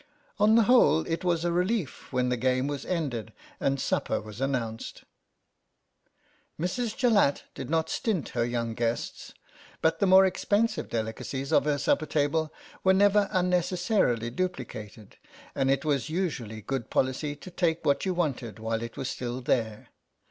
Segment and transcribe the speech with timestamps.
[0.39, 4.41] On the whole, it was a relief when the game was ended and supper was
[4.41, 5.03] announced.
[6.59, 6.97] Mrs.
[6.97, 9.35] Jallatt did not stint her young guests,
[9.79, 12.51] but the more expensive delicacies of her supper table
[12.83, 15.17] were never unnecessarily duplicated,
[15.53, 19.39] and it was usually good policy to take what you wanted while it was still
[19.39, 19.89] there.